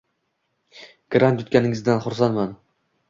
[1.15, 2.57] Grant yutganingdan xursandman